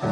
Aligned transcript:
Through 0.00 0.10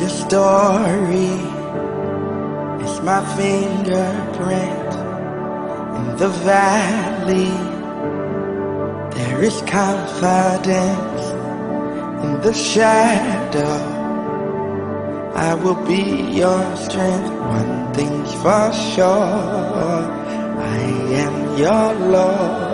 your 0.00 0.08
story, 0.08 1.30
it's 2.82 3.00
my 3.02 3.20
fingerprint 3.36 4.92
in 5.96 6.16
the 6.16 6.28
valley. 6.42 7.52
There 9.14 9.42
is 9.44 9.62
confidence 9.62 11.24
in 12.24 12.40
the 12.40 12.52
shadow. 12.52 13.91
I 15.42 15.54
will 15.54 15.84
be 15.86 16.02
your 16.40 16.76
strength. 16.76 17.30
One 17.30 17.92
thing's 17.94 18.32
for 18.34 18.72
sure, 18.72 20.04
I 20.64 20.82
am 21.24 21.58
your 21.58 21.94
Lord. 22.10 22.71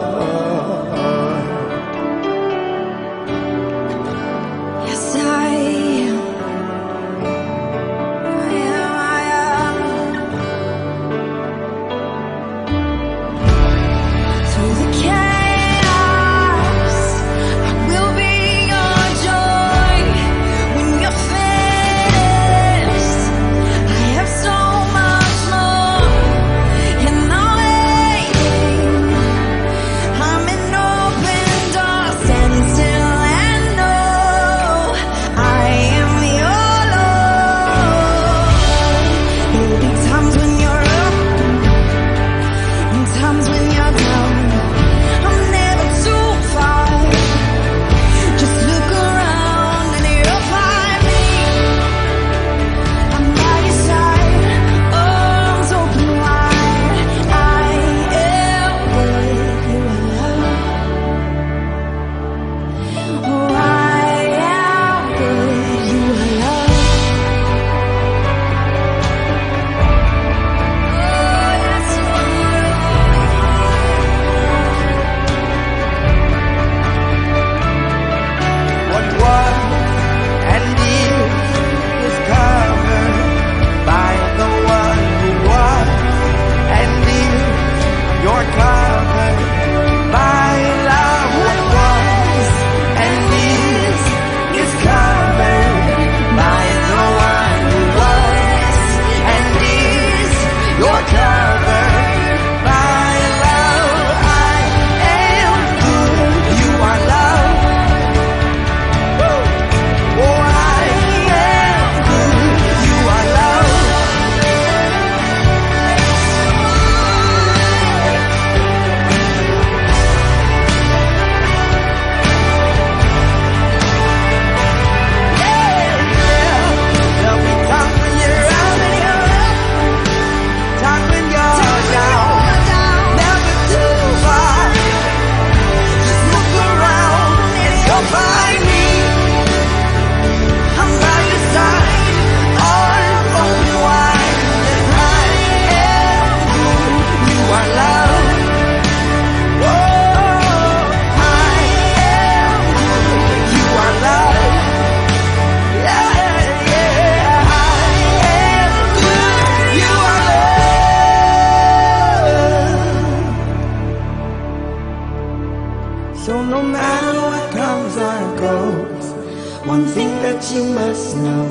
One 169.68 169.84
thing 169.84 170.08
that 170.22 170.50
you 170.54 170.64
must 170.64 171.16
know 171.18 171.44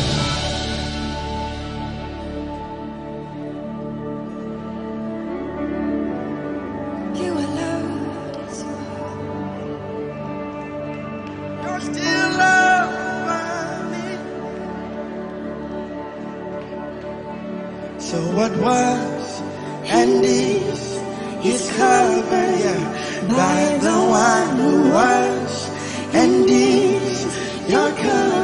You 7.21 7.33
are 7.35 7.53
loved. 7.61 8.57
You're 11.63 11.81
still 11.81 12.31
loved 12.39 12.97
by 13.29 13.43
me. 13.93 14.09
So 18.01 18.19
what 18.37 18.53
was 18.59 19.43
and 19.91 20.25
is? 20.25 20.98
is 21.45 21.71
covered 21.77 22.59
yeah, 22.59 23.27
by 23.29 23.79
the 23.79 23.99
one 24.11 24.57
who 24.57 24.91
was 24.91 25.69
and 26.15 26.49
is 26.49 27.71
your 27.71 27.91
cover. 27.93 28.38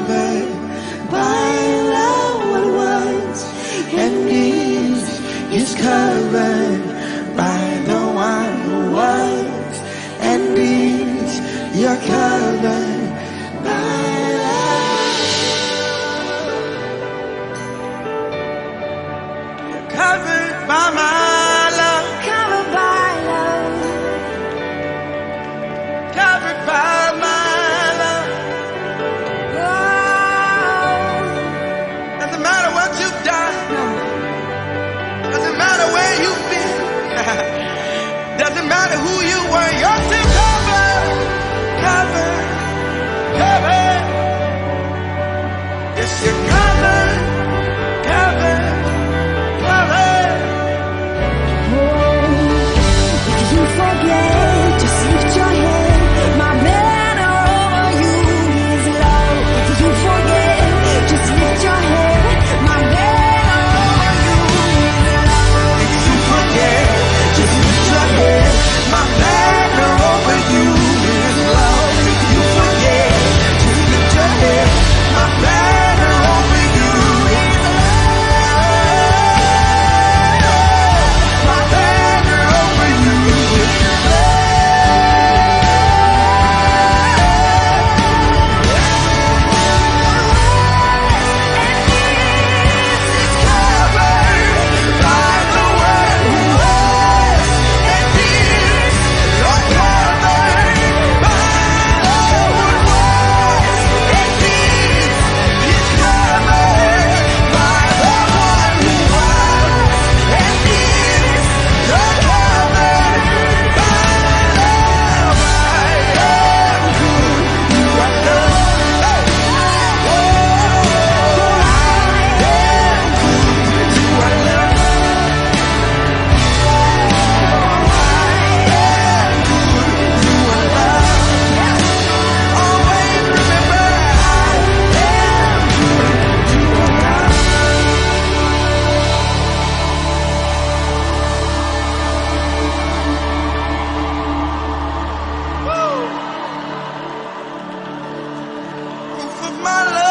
my 149.65 149.85
life. 149.87 150.04